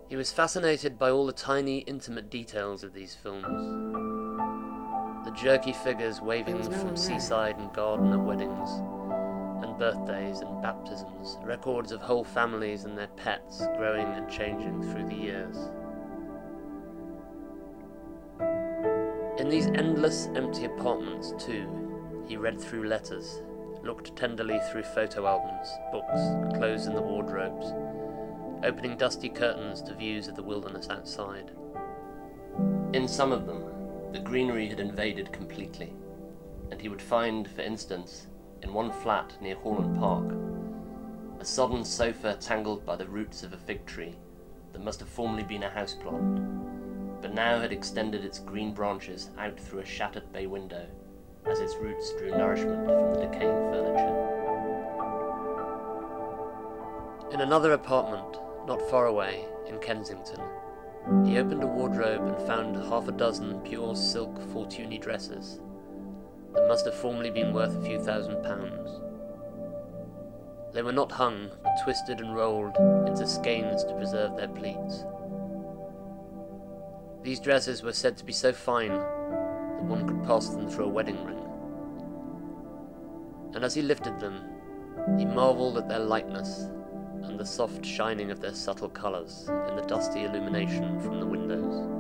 He 0.09 0.15
was 0.15 0.31
fascinated 0.31 0.97
by 0.97 1.11
all 1.11 1.27
the 1.27 1.31
tiny, 1.31 1.79
intimate 1.81 2.31
details 2.31 2.83
of 2.83 2.93
these 2.93 3.13
films. 3.13 3.45
The 5.23 5.31
jerky 5.31 5.71
figures 5.71 6.19
waving 6.19 6.63
from 6.63 6.97
seaside 6.97 7.59
and 7.59 7.71
garden 7.73 8.11
at 8.11 8.19
weddings, 8.19 8.71
and 9.63 9.77
birthdays 9.77 10.39
and 10.39 10.63
baptisms, 10.63 11.37
records 11.43 11.91
of 11.91 12.01
whole 12.01 12.23
families 12.23 12.85
and 12.85 12.97
their 12.97 13.09
pets 13.17 13.59
growing 13.77 14.07
and 14.07 14.27
changing 14.27 14.81
through 14.81 15.05
the 15.05 15.15
years. 15.15 15.57
In 19.39 19.47
these 19.47 19.67
endless, 19.67 20.27
empty 20.33 20.65
apartments, 20.65 21.33
too, 21.37 22.25
he 22.27 22.35
read 22.35 22.59
through 22.59 22.87
letters, 22.87 23.43
looked 23.83 24.15
tenderly 24.15 24.59
through 24.71 24.83
photo 24.83 25.27
albums, 25.27 25.69
books, 25.91 26.57
clothes 26.57 26.87
in 26.87 26.95
the 26.95 27.01
wardrobes, 27.01 27.71
opening 28.63 28.97
dusty 28.97 29.29
curtains 29.29 29.81
to 29.81 29.93
views 29.93 30.27
of 30.27 30.35
the 30.35 30.43
wilderness 30.43 30.89
outside. 30.89 31.51
In 32.93 33.07
some 33.07 33.31
of 33.31 33.45
them, 33.45 33.63
the 34.11 34.19
greenery 34.19 34.67
had 34.67 34.79
invaded 34.79 35.31
completely, 35.31 35.93
and 36.71 36.81
he 36.81 36.89
would 36.89 37.01
find, 37.01 37.49
for 37.49 37.61
instance, 37.61 38.27
in 38.61 38.73
one 38.73 38.91
flat 38.91 39.33
near 39.41 39.55
Holland 39.55 39.97
Park, 39.99 40.33
a 41.39 41.45
sodden 41.45 41.85
sofa 41.85 42.37
tangled 42.39 42.85
by 42.85 42.95
the 42.95 43.07
roots 43.07 43.43
of 43.43 43.53
a 43.53 43.57
fig 43.57 43.85
tree 43.85 44.15
that 44.73 44.83
must 44.83 44.99
have 44.99 45.09
formerly 45.09 45.43
been 45.43 45.63
a 45.63 45.69
houseplant, 45.69 47.21
but 47.21 47.33
now 47.33 47.59
had 47.59 47.71
extended 47.71 48.25
its 48.25 48.39
green 48.39 48.73
branches 48.73 49.29
out 49.37 49.59
through 49.59 49.79
a 49.79 49.85
shattered 49.85 50.31
bay 50.33 50.47
window 50.47 50.85
as 51.45 51.59
its 51.59 51.75
roots 51.77 52.13
drew 52.13 52.31
nourishment 52.31 52.85
from 52.85 53.13
the 53.13 53.25
decaying 53.25 53.71
furniture. 53.71 54.25
In 57.31 57.41
another 57.41 57.73
apartment, 57.73 58.37
not 58.69 58.87
far 58.87 59.07
away, 59.07 59.45
in 59.67 59.79
Kensington, 59.79 60.39
he 61.25 61.39
opened 61.39 61.63
a 61.63 61.67
wardrobe 61.67 62.21
and 62.21 62.47
found 62.47 62.75
half 62.75 63.07
a 63.07 63.11
dozen 63.11 63.59
pure 63.61 63.95
silk 63.95 64.39
Fortuny 64.53 64.99
dresses 65.01 65.59
that 66.53 66.67
must 66.67 66.85
have 66.85 66.93
formerly 66.93 67.31
been 67.31 67.51
worth 67.51 67.75
a 67.75 67.81
few 67.81 67.99
thousand 67.99 68.43
pounds. 68.43 69.01
They 70.71 70.83
were 70.83 70.91
not 70.91 71.11
hung, 71.11 71.49
but 71.63 71.83
twisted 71.83 72.21
and 72.21 72.35
rolled 72.35 72.75
into 73.07 73.27
skeins 73.27 73.83
to 73.85 73.95
preserve 73.95 74.37
their 74.37 74.47
pleats. 74.47 75.03
These 77.23 77.39
dresses 77.39 77.81
were 77.81 77.91
said 77.91 78.17
to 78.17 78.25
be 78.25 78.33
so 78.33 78.53
fine 78.53 78.93
that 78.93 79.83
one 79.83 80.07
could 80.07 80.23
pass 80.25 80.49
them 80.49 80.69
through 80.69 80.85
a 80.85 80.89
wedding 80.89 81.25
ring. 81.25 81.43
And 83.55 83.65
as 83.65 83.73
he 83.73 83.81
lifted 83.81 84.19
them, 84.19 84.43
he 85.17 85.25
marvelled 85.25 85.79
at 85.79 85.89
their 85.89 85.99
lightness 85.99 86.67
and 87.23 87.39
the 87.39 87.45
soft 87.45 87.85
shining 87.85 88.31
of 88.31 88.39
their 88.39 88.53
subtle 88.53 88.89
colours 88.89 89.45
in 89.69 89.75
the 89.75 89.85
dusty 89.87 90.23
illumination 90.23 90.99
from 90.99 91.19
the 91.19 91.25
windows. 91.25 91.99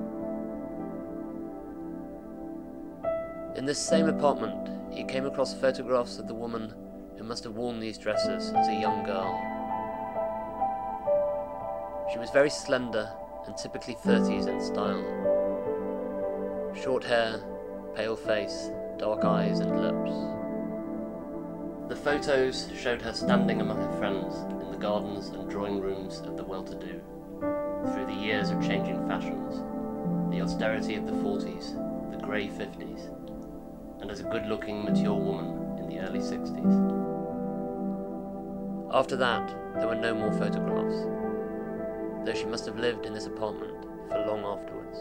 In 3.57 3.65
this 3.65 3.79
same 3.79 4.07
apartment, 4.07 4.69
he 4.93 5.03
came 5.03 5.25
across 5.25 5.53
photographs 5.53 6.17
of 6.17 6.27
the 6.27 6.33
woman 6.33 6.73
who 7.17 7.23
must 7.23 7.43
have 7.43 7.55
worn 7.55 7.79
these 7.79 7.97
dresses 7.97 8.51
as 8.53 8.67
a 8.67 8.73
young 8.73 9.03
girl. 9.03 9.37
She 12.11 12.17
was 12.17 12.29
very 12.31 12.49
slender 12.49 13.11
and 13.45 13.57
typically 13.57 13.95
30s 13.95 14.47
in 14.47 14.61
style. 14.61 15.03
Short 16.81 17.03
hair, 17.03 17.43
pale 17.95 18.15
face, 18.15 18.71
dark 18.97 19.25
eyes 19.25 19.59
and 19.59 19.81
lips. 19.81 20.38
The 21.89 21.95
photos 21.95 22.69
showed 22.79 23.01
her 23.01 23.13
standing 23.13 23.61
among 23.61 23.77
her 23.77 23.97
friends 23.97 24.35
in 24.61 24.71
the 24.71 24.77
gardens 24.77 25.29
and 25.29 25.49
drawing 25.49 25.81
rooms 25.81 26.19
of 26.19 26.37
the 26.37 26.43
well-to-do, 26.43 27.01
through 27.39 28.05
the 28.05 28.13
years 28.13 28.51
of 28.51 28.61
changing 28.61 29.07
fashions, 29.07 29.55
the 30.29 30.39
austerity 30.39 30.93
of 30.93 31.07
the 31.07 31.13
40s, 31.13 32.11
the 32.11 32.23
grey 32.23 32.47
50s, 32.47 33.09
and 34.01 34.11
as 34.11 34.19
a 34.19 34.29
good-looking, 34.29 34.83
mature 34.83 35.15
woman 35.15 35.79
in 35.79 35.89
the 35.89 35.97
early 35.97 36.19
60s. 36.19 36.99
After 38.93 39.15
that, 39.15 39.47
there 39.77 39.87
were 39.87 39.95
no 39.95 40.13
more 40.13 40.31
photographs, 40.33 40.95
though 42.23 42.35
she 42.35 42.45
must 42.45 42.67
have 42.67 42.77
lived 42.77 43.07
in 43.07 43.15
this 43.15 43.25
apartment 43.25 43.83
for 44.09 44.19
long 44.27 44.45
afterwards. 44.45 44.99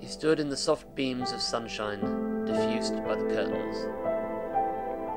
He 0.00 0.08
stood 0.08 0.40
in 0.40 0.48
the 0.48 0.56
soft 0.56 0.94
beams 0.94 1.32
of 1.32 1.42
sunshine 1.42 2.31
diffused 2.46 2.96
by 3.04 3.14
the 3.14 3.24
curtains, 3.24 3.76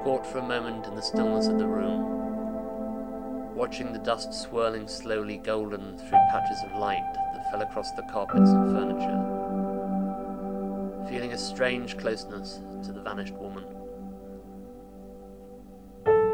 caught 0.04 0.26
for 0.26 0.40
a 0.40 0.48
moment 0.48 0.86
in 0.86 0.96
the 0.96 1.02
stillness 1.02 1.48
of 1.48 1.58
the 1.58 1.68
room, 1.68 2.04
watching 3.56 3.92
the 3.92 4.00
dust 4.00 4.34
swirling 4.34 4.88
slowly 4.88 5.38
golden 5.38 5.98
through 5.98 6.20
patches 6.32 6.58
of 6.66 6.78
light 6.80 7.04
that 7.34 7.50
fell 7.52 7.62
across 7.62 7.92
the 7.94 8.04
carpets 8.12 8.50
and 8.50 8.72
furniture, 8.76 9.22
feeling 11.10 11.34
a 11.34 11.38
strange 11.38 11.98
closeness 11.98 12.62
to 12.84 12.92
the 12.92 13.02
vanished 13.02 13.34
woman. 13.36 13.66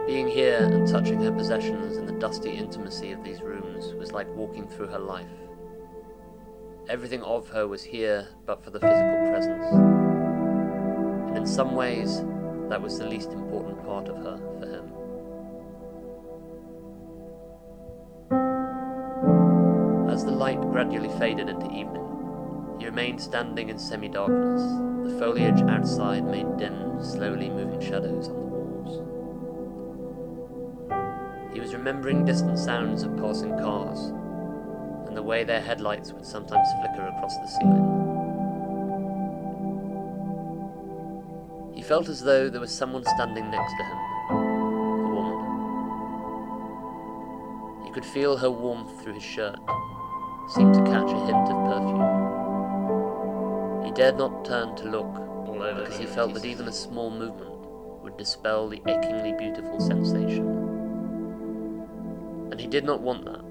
Being 0.07 0.27
here 0.27 0.57
and 0.60 0.88
touching 0.88 1.21
her 1.21 1.31
possessions 1.31 1.95
in 1.95 2.05
the 2.05 2.13
dusty 2.13 2.51
intimacy 2.51 3.12
of 3.12 3.24
these 3.24 3.41
rooms 3.41 3.93
was 3.93 4.12
like 4.12 4.27
walking 4.36 4.67
through 4.67 4.88
her 4.88 5.00
life. 5.00 5.29
Everything 6.89 7.21
of 7.24 7.48
her 7.50 7.67
was 7.67 7.83
here 7.83 8.27
but 8.45 8.62
for 8.63 8.71
the 8.71 8.79
physical 8.79 9.29
presence. 9.31 10.11
In 11.35 11.45
some 11.45 11.75
ways, 11.75 12.23
that 12.69 12.81
was 12.81 13.00
the 13.00 13.05
least 13.05 13.31
important 13.31 13.83
part 13.85 14.07
of 14.07 14.17
her 14.17 14.38
for 14.59 14.65
him. 14.67 14.93
As 20.09 20.25
the 20.25 20.31
light 20.31 20.61
gradually 20.61 21.09
faded 21.17 21.50
into 21.50 21.65
evening, 21.71 22.07
he 22.79 22.85
remained 22.85 23.21
standing 23.21 23.69
in 23.69 23.79
semi 23.79 24.07
darkness, 24.07 24.61
the 25.03 25.17
foliage 25.19 25.61
outside 25.63 26.25
made 26.25 26.57
dim, 26.57 27.01
slowly 27.03 27.50
moving 27.50 27.79
shadows 27.79 28.27
on 28.27 28.35
the 28.35 28.41
walls. 28.41 29.01
He 31.53 31.59
was 31.59 31.73
remembering 31.73 32.25
distant 32.25 32.59
sounds 32.59 33.03
of 33.03 33.17
passing 33.17 33.57
cars, 33.57 34.13
and 35.07 35.15
the 35.15 35.23
way 35.23 35.43
their 35.43 35.61
headlights 35.61 36.11
would 36.13 36.25
sometimes 36.25 36.67
flicker 36.79 37.07
across 37.07 37.38
the 37.38 37.47
ceiling. 37.47 38.11
Felt 41.91 42.07
as 42.07 42.24
though 42.24 42.48
there 42.50 42.62
was 42.62 42.71
someone 42.71 43.03
standing 43.03 43.51
next 43.51 43.74
to 43.77 43.83
him, 43.83 43.98
a 44.29 44.33
woman. 45.13 45.38
He 47.86 47.91
could 47.91 48.05
feel 48.05 48.38
her 48.38 48.50
warmth 48.50 49.03
through 49.03 49.15
his 49.15 49.24
shirt, 49.24 49.60
seemed 50.48 50.74
to 50.74 50.81
catch 50.86 51.12
a 51.12 51.25
hint 51.25 51.50
of 51.50 51.65
perfume. 51.67 53.83
He 53.83 53.91
dared 53.91 54.17
not 54.17 54.45
turn 54.45 54.74
to 54.77 54.86
look, 54.86 55.13
because 55.75 55.98
he 55.98 56.05
felt 56.05 56.33
that 56.36 56.45
even 56.45 56.69
a 56.69 56.71
small 56.71 57.12
movement 57.12 57.60
would 58.01 58.15
dispel 58.15 58.69
the 58.69 58.81
achingly 58.88 59.33
beautiful 59.33 59.81
sensation. 59.81 60.48
And 62.51 62.62
he 62.62 62.67
did 62.67 62.86
not 62.86 63.01
want 63.01 63.25
that. 63.25 63.43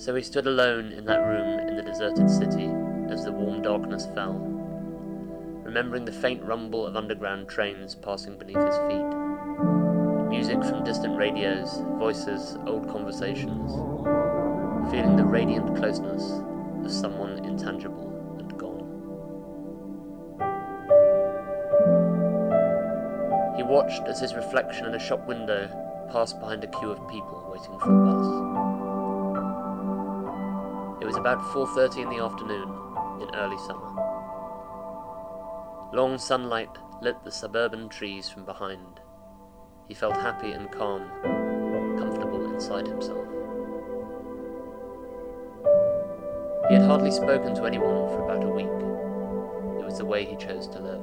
So 0.00 0.14
he 0.14 0.22
stood 0.22 0.46
alone 0.46 0.92
in 0.92 1.04
that 1.04 1.26
room 1.26 1.58
in 1.68 1.76
the 1.76 1.82
deserted 1.82 2.30
city 2.30 2.70
as 3.10 3.26
the 3.26 3.32
warm 3.32 3.60
darkness 3.60 4.06
fell, 4.14 4.48
remembering 5.72 6.04
the 6.04 6.12
faint 6.12 6.42
rumble 6.42 6.86
of 6.86 6.96
underground 6.96 7.48
trains 7.48 7.94
passing 7.94 8.36
beneath 8.36 8.58
his 8.58 8.76
feet, 8.76 9.06
music 10.28 10.62
from 10.64 10.84
distant 10.84 11.16
radios, 11.16 11.80
voices, 11.98 12.58
old 12.66 12.86
conversations, 12.90 13.72
feeling 14.90 15.16
the 15.16 15.24
radiant 15.24 15.74
closeness 15.74 16.42
of 16.84 16.92
someone 16.92 17.42
intangible 17.46 18.36
and 18.38 18.58
gone. 18.58 18.84
He 23.56 23.62
watched 23.62 24.02
as 24.06 24.20
his 24.20 24.34
reflection 24.34 24.84
in 24.84 24.94
a 24.94 24.98
shop 24.98 25.26
window 25.26 25.70
passed 26.12 26.38
behind 26.38 26.62
a 26.64 26.66
queue 26.66 26.90
of 26.90 27.08
people 27.08 27.48
waiting 27.50 27.78
for 27.78 27.88
a 27.88 28.04
bus. 28.04 28.26
It 31.00 31.06
was 31.06 31.16
about 31.16 31.40
4:30 31.54 32.02
in 32.02 32.10
the 32.10 32.18
afternoon 32.22 32.68
in 33.22 33.34
early 33.36 33.56
summer. 33.66 33.91
Long 35.94 36.16
sunlight 36.16 36.70
lit 37.02 37.22
the 37.22 37.30
suburban 37.30 37.90
trees 37.90 38.26
from 38.30 38.46
behind. 38.46 39.00
He 39.88 39.92
felt 39.92 40.16
happy 40.16 40.52
and 40.52 40.72
calm, 40.72 41.02
comfortable 41.98 42.50
inside 42.50 42.86
himself. 42.86 43.26
He 46.70 46.76
had 46.76 46.86
hardly 46.86 47.10
spoken 47.10 47.54
to 47.56 47.66
anyone 47.66 48.08
for 48.08 48.24
about 48.24 48.42
a 48.42 48.48
week. 48.48 48.64
It 49.80 49.84
was 49.84 49.98
the 49.98 50.06
way 50.06 50.24
he 50.24 50.34
chose 50.36 50.66
to 50.68 50.80
live. 50.80 51.02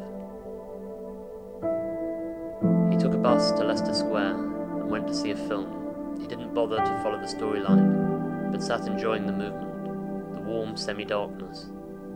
He 2.91 2.97
took 2.97 3.13
a 3.13 3.21
bus 3.21 3.51
to 3.51 3.63
Leicester 3.63 3.93
Square 3.93 4.33
and 4.33 4.89
went 4.89 5.07
to 5.07 5.13
see 5.13 5.29
a 5.29 5.37
film. 5.37 6.17
He 6.19 6.25
didn't 6.25 6.55
bother 6.55 6.77
to 6.77 6.99
follow 7.03 7.19
the 7.19 7.27
storyline, 7.27 8.51
but 8.51 8.63
sat 8.63 8.87
enjoying 8.87 9.27
the 9.27 9.33
movement, 9.33 10.33
the 10.33 10.41
warm 10.41 10.75
semi 10.75 11.05
darkness, 11.05 11.67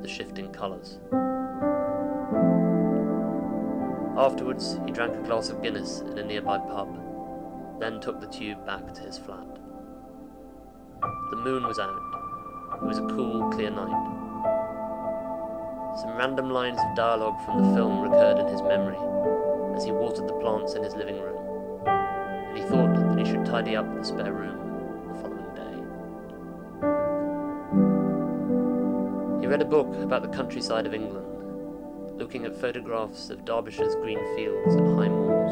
the 0.01 0.07
shifting 0.07 0.51
colours. 0.51 0.97
Afterwards, 4.15 4.77
he 4.85 4.91
drank 4.91 5.15
a 5.15 5.27
glass 5.27 5.49
of 5.49 5.63
Guinness 5.63 6.01
in 6.01 6.17
a 6.19 6.23
nearby 6.23 6.59
pub, 6.59 6.99
then 7.79 7.99
took 7.99 8.21
the 8.21 8.27
tube 8.27 8.63
back 8.63 8.93
to 8.93 9.01
his 9.01 9.17
flat. 9.17 9.47
The 11.31 11.37
moon 11.37 11.63
was 11.63 11.79
out. 11.79 11.99
It 12.75 12.83
was 12.85 12.99
a 12.99 13.07
cool, 13.07 13.49
clear 13.49 13.71
night. 13.71 13.89
Some 15.99 16.15
random 16.15 16.51
lines 16.51 16.79
of 16.79 16.95
dialogue 16.95 17.43
from 17.43 17.63
the 17.63 17.73
film 17.75 18.01
recurred 18.01 18.37
in 18.37 18.47
his 18.47 18.61
memory 18.61 18.97
as 19.75 19.83
he 19.83 19.91
watered 19.91 20.27
the 20.27 20.33
plants 20.33 20.75
in 20.75 20.83
his 20.83 20.93
living 20.93 21.19
room, 21.19 21.37
and 21.87 22.57
he 22.57 22.63
thought 22.63 22.93
that 22.93 23.17
he 23.17 23.25
should 23.25 23.45
tidy 23.45 23.75
up 23.75 23.91
the 23.95 24.03
spare 24.03 24.31
room 24.31 24.57
the 25.07 25.15
following 25.21 25.55
day. 25.55 25.73
He 29.41 29.47
read 29.47 29.61
a 29.61 29.65
book 29.65 29.95
about 29.95 30.21
the 30.21 30.29
countryside 30.29 30.85
of 30.85 30.93
England, 30.93 31.32
looking 32.33 32.51
at 32.51 32.59
photographs 32.59 33.29
of 33.29 33.45
Derbyshire's 33.45 33.93
green 33.93 34.17
fields 34.35 34.73
and 34.73 34.97
high 34.97 35.07
moors. 35.07 35.51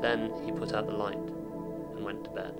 Then 0.00 0.30
he 0.44 0.52
put 0.52 0.72
out 0.72 0.86
the 0.86 0.92
light 0.92 1.16
and 1.16 2.04
went 2.04 2.22
to 2.22 2.30
bed. 2.30 2.54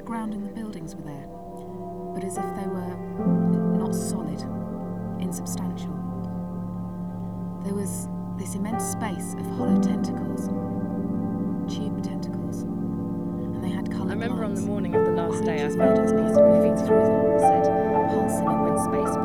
The 0.00 0.06
ground 0.06 0.32
and 0.32 0.48
the 0.48 0.52
buildings 0.52 0.96
were 0.96 1.02
there, 1.02 1.28
but 2.14 2.24
as 2.24 2.38
if 2.38 2.56
they 2.56 2.66
were 2.66 2.96
not 3.76 3.94
solid, 3.94 4.40
insubstantial. 5.20 5.92
There 7.64 7.74
was 7.74 8.08
this 8.38 8.54
immense 8.54 8.82
space 8.82 9.34
of 9.34 9.44
hollow 9.58 9.78
tentacles, 9.78 10.48
tube 11.68 12.02
tentacles, 12.02 12.62
and 12.62 13.62
they 13.62 13.68
had 13.68 13.92
coloured 13.92 14.08
I 14.08 14.14
remember 14.14 14.42
on 14.42 14.54
the 14.54 14.62
morning 14.62 14.94
of 14.94 15.04
the 15.04 15.12
last 15.12 15.44
day 15.44 15.56
I 15.56 15.68
Hundreds 15.68 15.74
of 15.74 15.80
found 15.80 15.98
a 15.98 16.02
meters 16.02 16.12
piece 16.16 16.36
of 16.38 16.44
graffiti 16.48 16.86
through 16.86 17.04
them. 17.04 17.38
said, 17.38 17.64
pulsing 18.08 18.56
when 18.64 18.76
space 18.80 19.16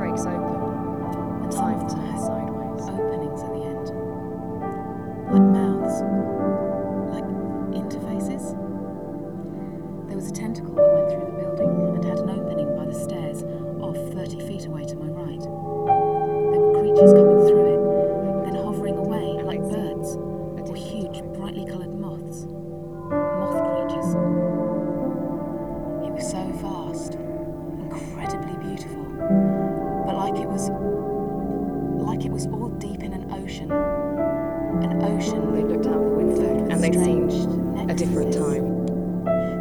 ocean. 33.56 33.72
An 33.72 35.04
ocean 35.04 35.54
They 35.54 35.64
looked 35.64 35.88
out 35.88 36.04
the 36.04 36.10
window 36.10 36.68
and 36.70 36.82
seen 36.82 37.30
strange 37.30 37.90
a 37.90 37.94
different 37.94 38.34
time. 38.34 38.86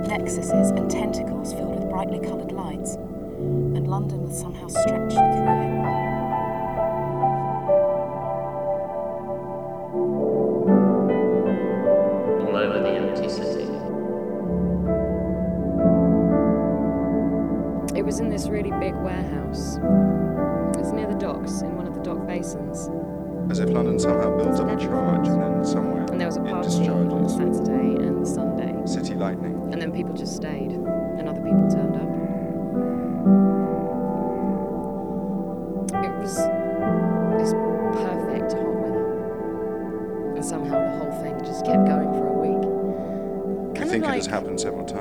Nexuses 0.07 0.77
and 0.77 0.91
tentacles 0.91 1.53
filled 1.53 1.77
with 1.79 1.89
brightly 1.91 2.19
coloured 2.19 2.53
lights. 2.53 2.97
and 2.97 3.87
London 3.89 4.23
was 4.29 4.39
somehow 4.39 4.69
stretched 4.69 5.15
through 5.15 5.99
it. 5.99 6.04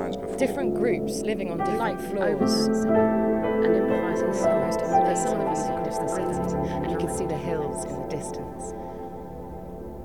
Times 0.04 0.16
before. 0.16 0.36
different 0.36 0.74
groups 0.74 1.20
living 1.22 1.50
on 1.50 1.58
different 1.58 1.78
like 1.78 2.00
floors. 2.00 2.66
and 2.68 3.74
improvising 3.76 4.26
But 4.26 4.34
songs 4.34 4.76
to 4.76 4.84
some 4.84 5.00
of 5.00 5.06
us 5.06 5.24
music 5.24 5.70
across 5.70 5.98
the 5.98 6.08
city, 6.08 6.22
and 6.68 6.86
you 6.86 6.92
and 6.92 7.00
could 7.00 7.10
see 7.16 7.26
the 7.26 7.36
hills 7.36 7.84
in 7.84 7.94
the 8.02 8.08
distance. 8.08 8.72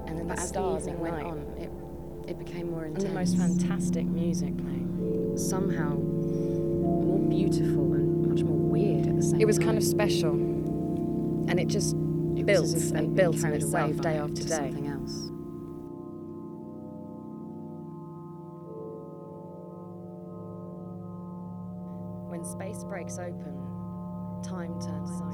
And 0.07 0.17
then 0.17 0.27
But 0.27 0.37
the 0.37 0.41
as 0.41 0.51
the 0.51 0.53
stars 0.59 0.87
evening 0.87 0.99
went 1.01 1.17
night. 1.17 1.25
on, 1.25 1.37
it 1.57 1.71
it 2.29 2.37
became 2.37 2.69
more 2.71 2.85
intense. 2.85 3.05
and 3.05 3.11
intense. 3.17 3.31
the 3.31 3.37
most 3.37 3.59
fantastic 3.59 4.05
music 4.05 4.55
playing. 4.57 5.33
Somehow 5.35 5.95
more 5.95 7.19
beautiful 7.29 7.93
and 7.93 8.27
much 8.27 8.43
more 8.43 8.57
weird 8.57 9.07
at 9.07 9.15
the 9.15 9.21
same 9.23 9.31
time. 9.33 9.41
It 9.41 9.45
was 9.47 9.57
kind 9.59 9.77
of 9.77 9.83
special. 9.83 10.31
And 11.49 11.59
it 11.59 11.67
just 11.67 11.93
It 11.95 11.99
was 12.35 12.43
built 12.45 12.63
as 12.65 12.73
if 12.75 12.89
they'd 12.91 12.97
and 12.99 13.07
been 13.07 13.15
built 13.15 13.41
carried 13.41 13.63
itself 13.63 13.91
away 13.91 13.99
day 13.99 14.17
after 14.17 14.43
day. 14.43 14.47
something 14.49 14.87
else. 14.87 15.28
Breaks 22.99 23.17
open, 23.17 23.55
time 24.43 24.73
turns 24.81 25.09
sideways. 25.11 25.28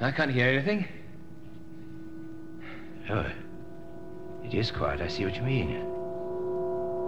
I 0.00 0.10
can't 0.10 0.30
hear 0.30 0.48
anything. 0.48 0.86
Oh, 3.10 3.26
it 4.44 4.54
is 4.54 4.70
quiet. 4.70 5.00
I 5.00 5.08
see 5.08 5.24
what 5.24 5.36
you 5.36 5.42
mean. 5.42 5.68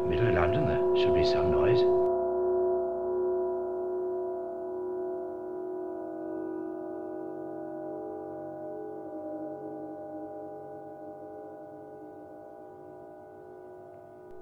Middle 0.08 0.28
of 0.28 0.34
London, 0.34 0.66
there 0.66 1.02
should 1.02 1.14
be 1.14 1.24
some 1.24 1.50
noise. 1.50 1.80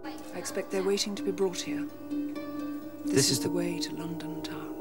I 0.05 0.39
expect 0.39 0.71
they're 0.71 0.83
waiting 0.83 1.15
to 1.15 1.23
be 1.23 1.31
brought 1.31 1.61
here. 1.61 1.87
This, 3.05 3.15
This 3.15 3.25
is, 3.27 3.31
is 3.33 3.41
the 3.41 3.49
the- 3.49 3.55
way 3.55 3.79
to 3.79 3.95
London 3.95 4.43
town. 4.43 4.72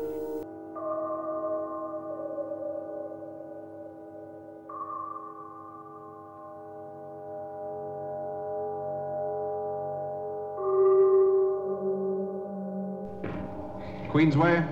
Queensway, 14.21 14.63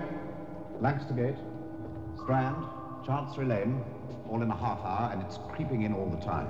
Lancaster 0.80 1.16
Gate, 1.16 1.36
Strand, 2.22 2.64
Chancery 3.04 3.48
Lane, 3.48 3.84
all 4.30 4.44
in 4.44 4.52
a 4.52 4.56
half 4.56 4.78
hour, 4.86 5.10
and 5.12 5.24
it's 5.24 5.40
creeping 5.52 5.82
in 5.82 5.92
all 5.92 6.08
the 6.08 6.24
time. 6.24 6.48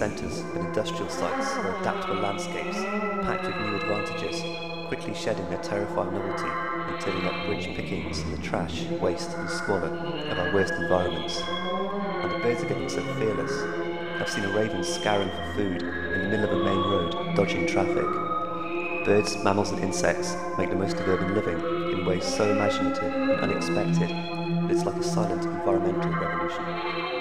Centres 0.00 0.38
and 0.54 0.66
industrial 0.66 1.10
sites 1.10 1.52
are 1.58 1.78
adaptable 1.78 2.22
landscapes, 2.22 2.78
packed 3.22 3.44
with 3.44 3.54
new 3.60 3.76
advantages, 3.76 4.40
quickly 4.88 5.12
shedding 5.12 5.46
their 5.50 5.60
terrifying 5.62 6.10
novelty 6.14 6.48
and 6.90 6.98
turning 7.02 7.26
up 7.26 7.46
rich 7.50 7.66
pickings 7.76 8.20
in 8.20 8.30
the 8.30 8.38
trash, 8.38 8.84
waste 9.02 9.28
and 9.36 9.50
squalor 9.50 9.88
of 9.88 10.38
our 10.38 10.54
worst 10.54 10.72
environments. 10.72 11.42
And 11.42 12.32
the 12.32 12.38
birds 12.38 12.62
are 12.62 12.68
getting 12.68 12.88
so 12.88 13.02
fearless. 13.16 13.52
I've 14.18 14.30
seen 14.30 14.44
a 14.44 14.56
raven 14.56 14.82
scouring 14.82 15.28
for 15.28 15.52
food 15.54 15.82
in 15.82 16.22
the 16.22 16.28
middle 16.30 16.46
of 16.46 16.52
a 16.52 16.64
main 16.64 16.78
road, 16.78 17.36
dodging 17.36 17.66
traffic. 17.66 18.06
Birds, 19.04 19.36
mammals 19.44 19.70
and 19.70 19.84
insects 19.84 20.34
make 20.56 20.70
the 20.70 20.76
most 20.76 20.96
of 20.96 21.06
urban 21.08 21.34
living 21.34 21.58
in 21.92 22.06
ways 22.06 22.24
so 22.24 22.50
imaginative 22.50 23.12
and 23.12 23.32
unexpected 23.42 24.08
that 24.08 24.70
it's 24.70 24.86
like 24.86 24.96
a 24.96 25.02
silent 25.02 25.44
environmental 25.44 26.10
revolution. 26.10 27.19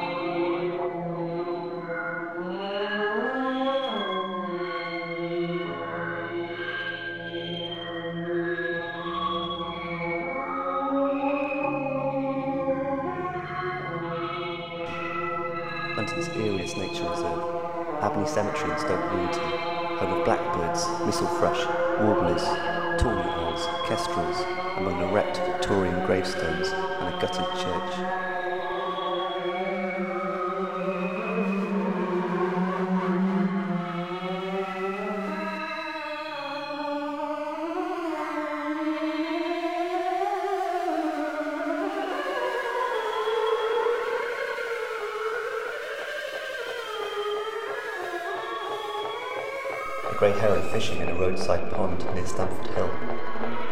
Grey 50.20 50.38
heron 50.38 50.62
fishing 50.74 51.00
in 51.00 51.08
a 51.08 51.16
roadside 51.16 51.72
pond 51.72 52.04
near 52.14 52.26
Stamford 52.28 52.68
Hill. 52.76 52.92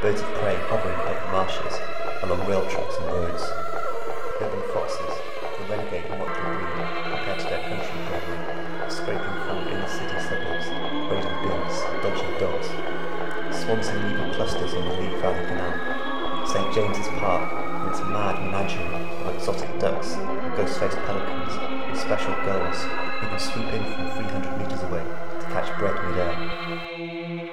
Birds 0.02 0.22
of 0.22 0.32
prey 0.40 0.56
hovering 0.72 0.96
above 0.96 1.20
the 1.20 1.32
marshes, 1.36 1.76
along 2.24 2.40
rail 2.48 2.64
tracks 2.72 2.96
and 3.04 3.08
roads. 3.12 3.44
Urban 4.40 4.64
foxes, 4.72 5.12
the 5.44 5.68
renegade 5.68 6.08
motley 6.08 6.32
breed 6.48 6.72
compared 7.04 7.40
to 7.44 7.48
their 7.52 7.64
country 7.68 8.00
brethren, 8.08 8.40
scraping 8.88 9.36
through 9.44 9.76
inner 9.76 9.92
city 9.92 10.20
suburbs, 10.24 10.72
raiding 11.12 11.36
bins, 11.44 11.76
dodging 12.00 12.32
dogs. 12.40 12.72
Swans 13.52 13.88
and 13.92 14.00
weaving 14.08 14.32
clusters 14.32 14.74
on 14.74 14.88
the 14.88 14.96
Lee 15.04 15.20
Valley 15.20 15.44
Canal. 15.52 16.48
St 16.48 16.74
James's 16.74 17.12
Park 17.20 17.44
and 17.52 17.92
its 17.92 18.00
mad 18.08 18.40
menagerie 18.40 18.88
of 18.88 19.36
exotic 19.36 19.68
ducks, 19.84 20.16
ghost-faced 20.56 20.96
pelicans, 21.04 21.60
and 21.60 21.98
special 21.98 22.32
gulls 22.48 22.88
who 23.20 23.28
can 23.28 23.38
swoop 23.38 23.68
in 23.76 23.84
from 23.84 24.16
300 24.16 24.58
metres 24.64 24.84
away 24.84 25.27
catch 25.52 25.80
breath 25.80 26.04
midair. 26.06 27.48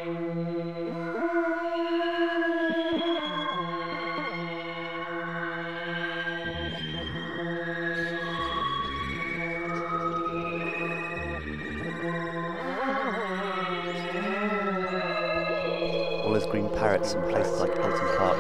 olive 16.35 16.51
green 16.51 16.69
parrots 16.71 17.15
in 17.15 17.23
places 17.23 17.61
like 17.61 17.71
Elton 17.79 18.09
Park, 18.17 18.37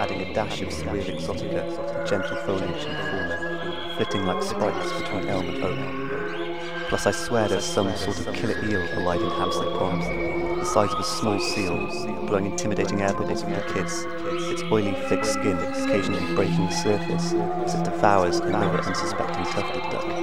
adding 0.00 0.20
a 0.20 0.34
dash 0.34 0.62
of 0.62 0.68
surreal 0.68 1.04
exotica, 1.04 2.08
gentle 2.08 2.36
foliage 2.38 2.84
and 2.84 2.96
fauna, 2.96 3.94
flitting 3.96 4.26
like 4.26 4.42
sprites 4.42 4.92
between 5.00 5.28
elm 5.28 5.48
and 5.48 5.62
oak. 5.62 6.15
Plus 6.88 7.04
I 7.04 7.10
swear 7.10 7.48
there's 7.48 7.64
some 7.64 7.94
sort 7.96 8.20
of 8.20 8.32
killer 8.32 8.64
eel 8.64 8.98
alive 8.98 9.20
in 9.20 9.28
Hampstead 9.30 9.72
Pond, 9.76 10.02
the 10.60 10.64
size 10.64 10.92
of 10.92 11.00
a 11.00 11.02
small 11.02 11.40
seal, 11.40 11.76
blowing 12.26 12.46
intimidating 12.46 13.02
air 13.02 13.12
bubbles 13.12 13.42
at 13.42 13.66
the 13.66 13.74
kids, 13.74 14.04
its 14.52 14.62
oily, 14.70 14.92
thick 15.08 15.24
skin 15.24 15.58
occasionally 15.58 16.34
breaking 16.36 16.66
the 16.66 16.70
surface 16.70 17.32
as 17.32 17.74
it 17.74 17.84
devours 17.84 18.38
another 18.38 18.80
unsuspecting 18.82 19.44
tufted 19.46 19.82
duck. 19.90 20.15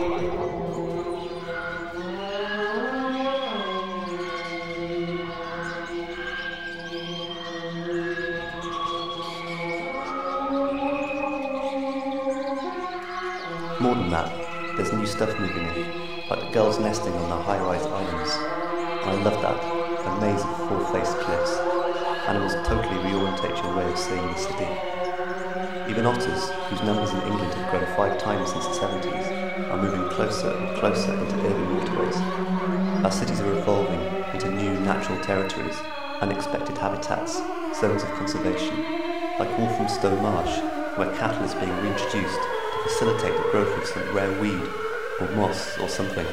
The 17.37 17.41
high-rise 17.41 17.85
islands. 17.87 18.31
And 19.01 19.09
I 19.09 19.23
love 19.23 19.41
that, 19.41 19.57
a 20.05 20.21
maze 20.21 20.41
of 20.41 20.69
four-faced 20.69 21.17
cliffs. 21.17 21.57
Animals 22.29 22.53
totally 22.67 22.99
reorientate 23.01 23.57
way 23.75 23.89
of 23.89 23.97
seeing 23.97 24.21
the 24.21 24.37
city. 24.37 24.69
Even 25.89 26.05
otters, 26.05 26.51
whose 26.69 26.83
numbers 26.83 27.11
in 27.11 27.21
England 27.21 27.53
have 27.55 27.71
grown 27.71 27.95
five 27.95 28.21
times 28.21 28.51
since 28.51 28.67
the 28.67 28.85
70s, 28.85 29.71
are 29.71 29.81
moving 29.81 30.07
closer 30.09 30.51
and 30.51 30.77
closer 30.77 31.11
into 31.11 31.35
urban 31.47 31.75
waterways. 31.75 32.17
Our 33.03 33.11
cities 33.11 33.41
are 33.41 33.57
evolving 33.57 34.01
into 34.33 34.51
new 34.51 34.79
natural 34.81 35.19
territories, 35.23 35.77
unexpected 36.21 36.77
habitats, 36.77 37.41
zones 37.79 38.03
of 38.03 38.09
conservation, 38.11 38.77
like 39.39 39.57
Walthamstow 39.57 40.15
Marsh, 40.21 40.59
where 40.97 41.15
cattle 41.17 41.43
is 41.43 41.55
being 41.55 41.75
reintroduced 41.81 42.41
to 42.41 42.79
facilitate 42.83 43.35
the 43.35 43.49
growth 43.49 43.75
of 43.75 43.87
some 43.87 44.15
rare 44.15 44.39
weed 44.39 44.69
or 45.19 45.27
moss 45.35 45.79
or 45.79 45.89
something. 45.89 46.27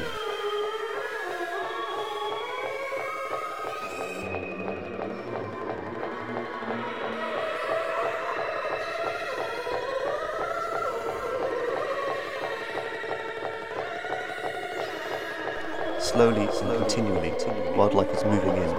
Slowly 16.21 16.41
and 16.41 16.77
continually, 16.77 17.33
wildlife 17.75 18.11
is 18.13 18.23
moving 18.23 18.55
in, 18.55 18.69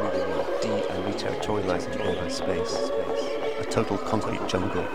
de- 0.60 0.88
and 0.90 1.04
re-territorializing 1.04 1.98
urban 2.06 2.30
space. 2.30 2.72
A 3.58 3.64
total 3.68 3.98
concrete 3.98 4.46
jungle 4.46 4.86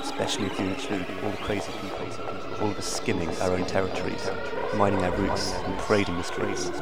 especially 0.00 0.46
if 0.46 0.58
you 0.58 0.66
include 0.66 1.06
all 1.22 1.30
the 1.30 1.36
crazy 1.36 1.70
people, 1.80 2.08
all 2.60 2.72
of 2.72 2.76
us 2.76 2.92
skimming 2.92 3.28
our 3.40 3.52
own 3.52 3.64
territories, 3.66 4.28
mining 4.74 5.04
our 5.04 5.12
roots 5.12 5.52
and 5.52 5.78
parading 5.78 6.16
the 6.16 6.24
streets. 6.24 6.72